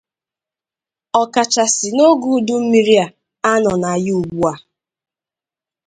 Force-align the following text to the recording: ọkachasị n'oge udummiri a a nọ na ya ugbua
ọkachasị 1.21 1.87
n'oge 1.95 2.27
udummiri 2.37 2.95
a 3.03 3.05
a 3.49 3.53
nọ 3.63 3.71
na 3.81 3.89
ya 4.05 4.13
ugbua 4.19 4.53